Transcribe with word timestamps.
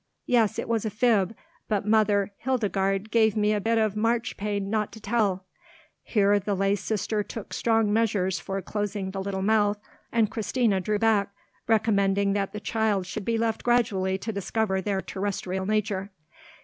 Yes, 0.25 0.57
it 0.57 0.67
was 0.67 0.83
a 0.83 0.89
fib, 0.89 1.35
but 1.67 1.85
Mother 1.85 2.33
Hildegard 2.39 3.11
gave 3.11 3.37
me 3.37 3.53
a 3.53 3.61
bit 3.61 3.77
of 3.77 3.93
marchpane 3.93 4.67
not 4.67 4.91
to 4.93 4.99
tell—" 4.99 5.45
Here 6.01 6.39
the 6.39 6.55
lay 6.55 6.73
sister 6.75 7.21
took 7.21 7.53
strong 7.53 7.93
measures 7.93 8.39
for 8.39 8.59
closing 8.63 9.11
the 9.11 9.21
little 9.21 9.43
mouth, 9.43 9.77
and 10.11 10.31
Christina 10.31 10.81
drew 10.81 10.97
back, 10.97 11.29
recommending 11.67 12.33
that 12.33 12.51
the 12.51 12.59
child 12.59 13.05
should 13.05 13.25
be 13.25 13.37
left 13.37 13.61
gradually 13.61 14.17
to 14.17 14.33
discover 14.33 14.81
their 14.81 15.01
terrestrial 15.01 15.67
nature. 15.67 16.09